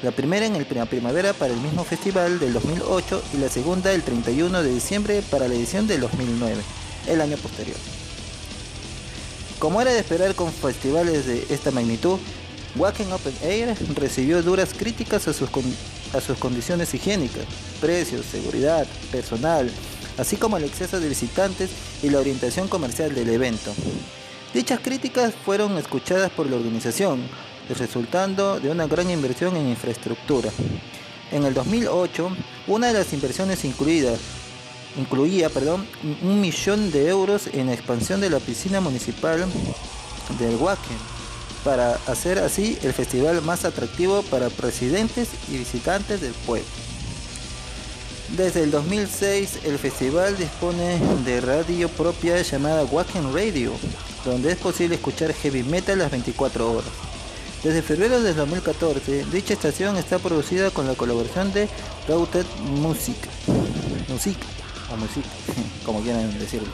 la 0.02 0.10
primera 0.10 0.44
en 0.44 0.58
la 0.58 0.86
primavera 0.86 1.32
para 1.32 1.54
el 1.54 1.60
mismo 1.60 1.84
festival 1.84 2.40
del 2.40 2.52
2008 2.52 3.22
y 3.34 3.36
la 3.36 3.48
segunda 3.48 3.92
el 3.92 4.02
31 4.02 4.62
de 4.62 4.74
diciembre 4.74 5.22
para 5.30 5.46
la 5.46 5.54
edición 5.54 5.86
del 5.86 6.00
2009, 6.00 6.60
el 7.06 7.20
año 7.20 7.36
posterior. 7.36 7.76
Como 9.60 9.80
era 9.80 9.92
de 9.92 10.00
esperar 10.00 10.34
con 10.34 10.52
festivales 10.52 11.26
de 11.26 11.46
esta 11.50 11.70
magnitud, 11.70 12.18
Wacken 12.74 13.12
Open 13.12 13.34
Air 13.42 13.76
recibió 13.94 14.42
duras 14.42 14.70
críticas 14.76 15.28
a 15.28 15.32
sus, 15.32 15.48
a 16.12 16.20
sus 16.20 16.36
condiciones 16.38 16.92
higiénicas, 16.94 17.44
precios, 17.80 18.26
seguridad, 18.26 18.86
personal, 19.12 19.70
así 20.18 20.36
como 20.36 20.56
el 20.56 20.64
exceso 20.64 20.98
de 20.98 21.08
visitantes 21.08 21.70
y 22.02 22.10
la 22.10 22.18
orientación 22.18 22.66
comercial 22.66 23.14
del 23.14 23.28
evento. 23.28 23.72
Dichas 24.52 24.80
críticas 24.80 25.32
fueron 25.44 25.78
escuchadas 25.78 26.30
por 26.32 26.50
la 26.50 26.56
organización, 26.56 27.22
resultando 27.68 28.60
de 28.60 28.70
una 28.70 28.86
gran 28.86 29.10
inversión 29.10 29.56
en 29.56 29.68
infraestructura. 29.68 30.50
En 31.30 31.44
el 31.44 31.54
2008, 31.54 32.30
una 32.66 32.88
de 32.88 32.94
las 32.94 33.12
inversiones 33.12 33.64
incluidas 33.64 34.18
incluía 34.96 35.48
perdón, 35.48 35.86
un 36.22 36.40
millón 36.40 36.90
de 36.90 37.08
euros 37.08 37.46
en 37.52 37.66
la 37.68 37.74
expansión 37.74 38.20
de 38.20 38.30
la 38.30 38.40
piscina 38.40 38.80
municipal 38.80 39.44
del 40.38 40.56
Wacken 40.56 40.98
para 41.64 41.94
hacer 42.06 42.38
así 42.38 42.76
el 42.82 42.92
festival 42.92 43.40
más 43.42 43.64
atractivo 43.64 44.22
para 44.24 44.50
presidentes 44.50 45.28
y 45.48 45.58
visitantes 45.58 46.20
del 46.20 46.32
pueblo. 46.32 46.66
Desde 48.36 48.62
el 48.62 48.70
2006 48.70 49.60
el 49.64 49.78
festival 49.78 50.36
dispone 50.36 50.98
de 51.24 51.40
radio 51.40 51.88
propia 51.88 52.40
llamada 52.40 52.84
Wacken 52.84 53.32
Radio, 53.34 53.72
donde 54.24 54.52
es 54.52 54.58
posible 54.58 54.96
escuchar 54.96 55.32
heavy 55.34 55.62
metal 55.62 55.98
las 55.98 56.10
24 56.10 56.72
horas. 56.72 57.11
Desde 57.62 57.80
febrero 57.80 58.20
de 58.20 58.34
2014, 58.34 59.24
dicha 59.26 59.54
estación 59.54 59.96
está 59.96 60.18
producida 60.18 60.70
con 60.70 60.88
la 60.88 60.94
colaboración 60.94 61.52
de 61.52 61.68
Routed 62.08 62.44
Music, 62.80 63.16
Music 64.08 64.36
o 64.92 64.96
Music, 64.96 65.24
como 65.86 66.02
quieran 66.02 66.36
decirlo. 66.40 66.68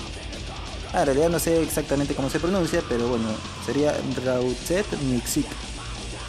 Ah, 0.94 1.00
en 1.00 1.06
realidad 1.06 1.28
no 1.28 1.38
sé 1.38 1.62
exactamente 1.62 2.14
cómo 2.14 2.30
se 2.30 2.40
pronuncia, 2.40 2.82
pero 2.88 3.06
bueno, 3.06 3.26
sería 3.66 3.94
Rautet 4.24 4.86
Mixik. 5.02 5.46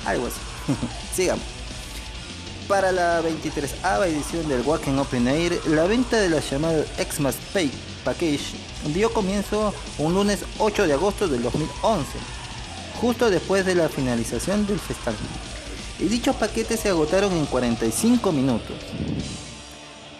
Algo 0.05 0.27
así. 0.27 0.39
Sigamos. 1.15 1.45
Para 2.67 2.91
la 2.91 3.21
23ª 3.21 4.07
edición 4.07 4.47
del 4.49 4.61
Wacken 4.61 4.99
Open 4.99 5.27
Air, 5.29 5.57
la 5.67 5.85
venta 5.85 6.17
de 6.17 6.29
la 6.29 6.41
llamada 6.41 6.83
Xmas 6.97 7.35
Pay 7.53 7.71
Package 8.03 8.55
dio 8.93 9.11
comienzo 9.13 9.73
un 9.97 10.13
lunes 10.13 10.41
8 10.57 10.85
de 10.85 10.93
agosto 10.93 11.29
del 11.29 11.41
2011, 11.43 12.05
justo 12.99 13.29
después 13.29 13.65
de 13.65 13.75
la 13.75 13.89
finalización 13.89 14.67
del 14.67 14.79
festival. 14.79 15.15
Y 15.99 16.05
dichos 16.05 16.35
paquetes 16.35 16.79
se 16.79 16.89
agotaron 16.89 17.33
en 17.33 17.45
45 17.45 18.31
minutos. 18.31 18.75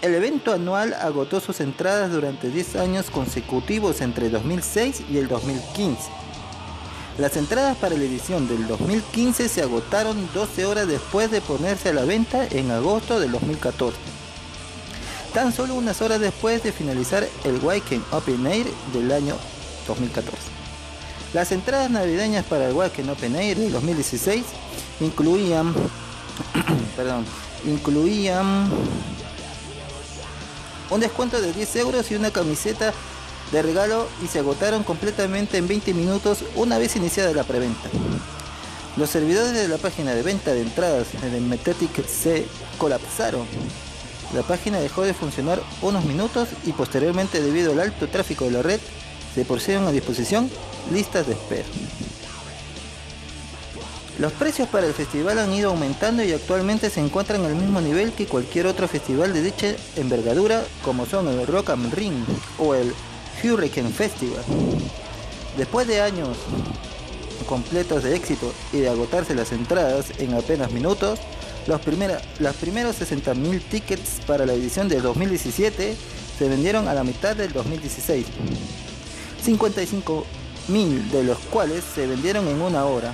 El 0.02 0.15
evento 0.15 0.54
anual 0.54 0.94
agotó 0.94 1.42
sus 1.42 1.60
entradas 1.60 2.12
durante 2.12 2.50
10 2.50 2.78
años 2.78 3.10
consecutivos 3.10 4.00
entre 4.00 4.30
2006 4.30 5.04
y 5.12 5.18
el 5.18 5.28
2015. 5.28 6.10
Las 7.18 7.36
entradas 7.36 7.76
para 7.76 7.98
la 7.98 8.04
edición 8.06 8.48
del 8.48 8.65
2015 8.65 9.50
se 9.50 9.62
agotaron 9.62 10.30
12 10.34 10.65
horas 10.65 10.88
después 10.88 11.30
de 11.32 11.42
ponerse 11.42 11.89
a 11.89 11.94
la 11.94 12.06
venta 12.06 12.48
en 12.50 12.72
agosto 12.72 13.20
del 13.20 13.34
2014. 13.34 13.98
Tan 15.34 15.52
solo 15.52 15.76
unas 15.76 16.02
horas 16.02 16.22
después 16.22 16.63
de 16.63 16.72
finalizar 16.72 17.28
el 17.44 17.58
Wacken 17.58 18.04
Open 18.12 18.48
Air 18.48 18.68
del 18.94 19.12
año 19.12 19.36
2014. 19.86 20.59
Las 21.34 21.52
entradas 21.52 21.92
navideñas 21.92 22.44
para 22.46 22.68
el 22.68 22.74
Wacken 22.74 23.08
Open 23.10 23.36
Air 23.36 23.58
del 23.58 23.72
2016 23.72 24.44
incluían, 25.00 25.76
perdón, 26.96 27.24
incluían 27.65 28.68
un 30.89 31.00
descuento 31.00 31.39
de 31.39 31.54
10 31.54 31.76
euros 31.76 32.10
y 32.10 32.15
una 32.15 32.32
camiseta 32.32 32.94
de 33.52 33.62
regalo 33.62 34.08
y 34.24 34.28
se 34.28 34.39
agotaron 34.39 34.84
completamente 34.84 35.58
en 35.58 35.68
20 35.68 35.94
minutos 35.94 36.44
una 36.56 36.80
vez 36.80 36.96
iniciada 36.96 37.32
la 37.32 37.44
preventa. 37.44 37.89
Los 38.98 39.12
servidores 39.12 39.54
de 39.54 39.68
la 39.68 39.78
página 39.78 40.15
de 40.15 40.24
venta 40.24 40.52
de 40.52 40.63
entradas 40.63 41.08
de 41.22 41.39
Metetic 41.39 42.08
se 42.08 42.48
colapsaron. 42.80 43.46
La 44.34 44.42
página 44.42 44.80
dejó 44.80 45.04
de 45.04 45.13
funcionar 45.13 45.62
unos 45.84 46.06
minutos 46.06 46.50
y 46.65 46.72
posteriormente 46.72 47.39
debido 47.39 47.72
al 47.74 47.82
alto 47.82 48.08
tráfico 48.08 48.46
de 48.46 48.52
la 48.52 48.62
red 48.63 48.80
se 49.39 49.45
pusieron 49.45 49.88
a 49.88 49.91
disposición 49.93 50.49
listas 50.91 51.25
de 51.25 51.32
espera. 51.32 51.63
Los 54.19 54.34
precios 54.34 54.67
para 54.67 54.86
el 54.86 54.93
festival 54.93 55.39
han 55.39 55.54
ido 55.54 55.69
aumentando 55.69 56.21
y 56.25 56.34
actualmente 56.34 56.89
se 56.89 56.99
encuentran 56.99 57.45
al 57.45 57.56
mismo 57.56 57.80
nivel 57.80 58.12
que 58.12 58.25
cualquier 58.25 58.67
otro 58.67 58.89
festival 58.89 59.32
de 59.32 59.41
dicha 59.41 59.67
envergadura 59.95 60.62
como 60.84 61.06
son 61.06 61.30
el 61.30 61.47
Rock 61.47 61.69
am 61.69 61.89
Ring 61.89 62.25
o 62.58 62.75
el 62.75 62.93
Hurricane 63.41 63.91
Festival. 63.91 64.43
Después 65.56 65.88
de 65.88 66.02
años 66.02 66.38
completos 67.47 68.04
de 68.04 68.17
éxito 68.17 68.52
y 68.73 68.80
de 68.80 68.89
agotarse 68.89 69.36
las 69.36 69.54
entradas 69.54 70.08
en 70.17 70.34
apenas 70.34 70.71
minutos, 70.73 71.17
los, 71.65 71.80
los 72.39 72.56
primeros 72.58 72.99
60.000 72.99 73.62
tickets 73.69 74.19
para 74.28 74.45
la 74.45 74.52
edición 74.52 74.89
del 74.89 75.02
2017 75.02 75.95
se 76.38 76.49
vendieron 76.49 76.89
a 76.89 76.93
la 76.93 77.06
mitad 77.06 77.38
del 77.38 77.54
2016. 77.54 78.25
55.000 79.45 81.12
de 81.12 81.23
los 81.23 81.38
cuales 81.38 81.84
se 81.84 82.08
vendieron 82.08 82.47
en 82.47 82.62
una 82.62 82.86
hora. 82.86 83.13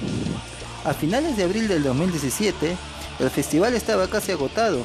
A 0.83 0.93
finales 0.93 1.37
de 1.37 1.43
abril 1.43 1.67
del 1.67 1.83
2017, 1.83 2.77
el 3.19 3.29
festival 3.29 3.73
estaba 3.73 4.07
casi 4.07 4.31
agotado. 4.31 4.83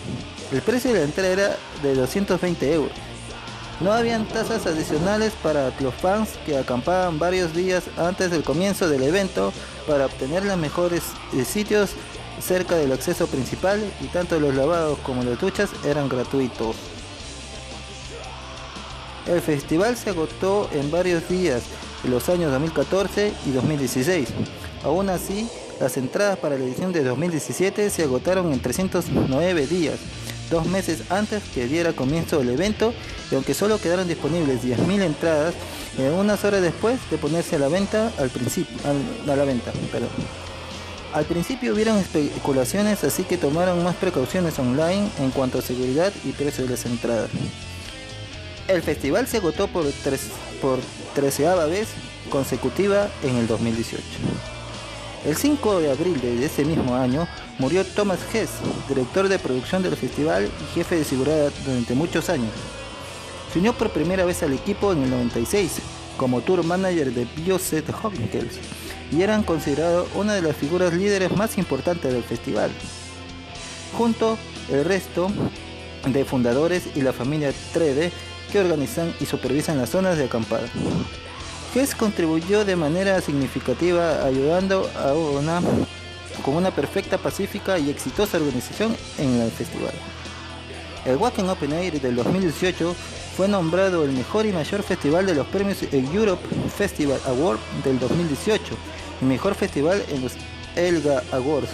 El 0.53 0.63
precio 0.63 0.93
de 0.93 1.01
la 1.01 1.05
entrada 1.05 1.29
era 1.29 1.57
de 1.83 1.95
220 1.95 2.73
euros. 2.73 2.93
No 3.81 3.93
habían 3.93 4.27
tasas 4.29 4.67
adicionales 4.67 5.33
para 5.43 5.73
los 5.81 5.95
fans 5.95 6.31
que 6.45 6.59
acampaban 6.59 7.19
varios 7.19 7.55
días 7.55 7.85
antes 7.97 8.31
del 8.31 8.45
comienzo 8.45 8.89
del 8.89 9.03
evento 9.03 9.53
para 9.87 10.07
obtener 10.07 10.45
los 10.45 10.59
mejores 10.59 11.03
eh, 11.35 11.45
sitios 11.45 11.91
cerca 12.41 12.77
del 12.77 12.93
acceso 12.93 13.27
principal 13.27 13.81
y 14.01 14.07
tanto 14.07 14.39
los 14.39 14.55
lavados 14.55 14.99
como 14.99 15.23
las 15.23 15.41
duchas 15.41 15.71
eran 15.85 16.09
gratuitos. 16.09 16.77
El 19.27 19.41
festival 19.41 19.97
se 19.97 20.11
agotó 20.11 20.69
en 20.73 20.91
varios 20.91 21.29
días 21.29 21.63
en 22.05 22.11
los 22.11 22.29
años 22.29 22.51
2014 22.53 23.33
y 23.47 23.51
2016. 23.53 24.29
Aún 24.85 25.11
así, 25.11 25.49
las 25.81 25.97
entradas 25.97 26.39
para 26.39 26.57
la 26.57 26.65
edición 26.65 26.93
de 26.93 27.05
2017 27.05 27.91
se 27.91 28.03
agotaron 28.03 28.53
en 28.53 28.61
309 28.61 29.67
días, 29.67 29.99
dos 30.51 30.67
meses 30.67 31.11
antes 31.11 31.43
que 31.55 31.67
diera 31.67 31.93
comienzo 31.93 32.41
el 32.41 32.49
evento, 32.49 32.95
y 33.31 33.35
aunque 33.35 33.55
solo 33.55 33.79
quedaron 33.79 34.09
disponibles 34.09 34.63
10.000 34.63 35.03
entradas, 35.03 35.55
eh, 35.99 36.11
unas 36.19 36.45
horas 36.45 36.63
después 36.63 36.99
de 37.11 37.19
ponerse 37.19 37.57
a 37.57 37.59
la 37.59 37.69
venta, 37.69 38.11
al 38.19 38.31
principio, 38.31 38.77
a 38.85 39.37
la 39.37 39.45
venta, 39.45 39.73
Al 41.13 41.25
principio 41.25 41.75
hubieron 41.75 41.99
especulaciones, 41.99 43.05
así 43.05 43.25
que 43.25 43.37
tomaron 43.37 43.83
más 43.85 43.97
precauciones 43.97 44.59
online 44.59 45.09
en 45.19 45.31
cuanto 45.31 45.59
a 45.59 45.63
seguridad 45.63 46.13
y 46.25 46.33
precio 46.33 46.65
de 46.65 46.71
las 46.71 46.87
entradas. 46.87 47.31
El 48.71 48.83
festival 48.83 49.27
se 49.27 49.39
agotó 49.39 49.67
por, 49.67 49.85
tres, 50.05 50.29
por 50.63 50.79
treceava 51.13 51.67
vez 51.67 51.89
consecutiva 52.31 53.09
en 53.25 53.35
el 53.35 53.49
2018. 53.49 54.01
El 55.27 55.37
5 55.37 55.81
de 55.81 55.91
abril 55.91 56.21
de 56.21 56.47
ese 56.47 56.65
mismo 56.65 56.95
año 56.95 57.27
murió 57.59 57.85
Thomas 57.85 58.21
Hess, 58.33 58.51
director 58.89 59.29
de 59.29 59.41
producción 59.41 59.83
del 59.83 59.97
festival 59.97 60.49
y 60.49 60.75
jefe 60.75 60.95
de 60.95 61.05
seguridad 61.05 61.51
durante 61.67 61.95
muchos 61.95 62.29
años. 62.31 62.53
Se 63.53 63.59
unió 63.59 63.73
por 63.73 63.91
primera 63.91 64.25
vez 64.25 64.41
al 64.45 64.53
equipo 64.53 64.93
en 64.93 65.03
el 65.03 65.11
96 65.11 65.81
como 66.17 66.41
tour 66.41 66.63
manager 66.63 67.13
de 67.13 67.27
Bioset 67.37 67.91
Hopkins 67.91 68.61
y 69.11 69.23
eran 69.23 69.43
considerados 69.43 70.07
una 70.15 70.35
de 70.35 70.43
las 70.43 70.55
figuras 70.55 70.95
líderes 70.95 71.37
más 71.37 71.59
importantes 71.59 72.13
del 72.13 72.23
festival. 72.23 72.71
Junto 73.99 74.39
el 74.71 74.85
resto 74.85 75.29
de 76.07 76.25
fundadores 76.25 76.85
y 76.95 77.01
la 77.03 77.13
familia 77.13 77.53
Trede 77.73 78.13
que 78.51 78.61
organizan 78.61 79.15
y 79.21 79.27
supervisan 79.27 79.79
las 79.79 79.91
zonas 79.91 80.19
de 80.19 80.25
acampada. 80.25 80.69
Hess 81.75 81.95
contribuyó 81.95 82.65
de 82.65 82.77
manera 82.77 83.21
significativa 83.21 84.25
ayudando 84.25 84.91
a 84.99 85.15
una, 85.15 85.61
con 86.45 86.57
una 86.57 86.71
perfecta, 86.71 87.17
pacífica 87.17 87.79
y 87.79 87.91
exitosa 87.91 88.39
organización 88.39 88.97
en 89.19 89.41
el 89.41 89.51
festival. 89.51 89.93
El 91.05 91.17
Wacken 91.17 91.49
Open 91.49 91.73
Air 91.73 92.01
del 92.01 92.17
2018 92.17 92.95
fue 93.37 93.49
nombrado 93.49 94.05
el 94.05 94.13
mejor 94.13 94.47
y 94.47 94.53
mayor 94.53 94.83
festival 94.83 95.27
de 95.27 95.35
los 95.35 95.47
premios 95.47 95.83
Europe 95.93 96.43
Festival 96.77 97.21
Award 97.27 97.59
del 97.85 97.99
2018 97.99 98.77
y 99.23 99.25
mejor 99.25 99.55
festival 99.55 100.03
en 100.09 100.23
los 100.23 100.33
Elga 100.77 101.23
Awards 101.33 101.71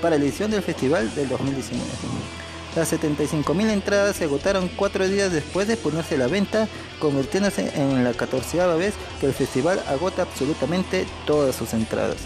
para 0.00 0.16
la 0.16 0.24
edición 0.24 0.50
del 0.50 0.62
festival 0.62 1.14
del 1.14 1.28
2019. 1.28 2.39
Las 2.76 2.92
75.000 2.92 3.70
entradas 3.70 4.16
se 4.16 4.24
agotaron 4.24 4.70
cuatro 4.76 5.08
días 5.08 5.32
después 5.32 5.66
de 5.66 5.76
ponerse 5.76 6.16
la 6.16 6.28
venta, 6.28 6.68
convirtiéndose 7.00 7.72
en 7.74 8.04
la 8.04 8.12
catorceava 8.12 8.76
vez 8.76 8.94
que 9.18 9.26
el 9.26 9.32
festival 9.32 9.82
agota 9.88 10.22
absolutamente 10.22 11.04
todas 11.26 11.56
sus 11.56 11.74
entradas. 11.74 12.18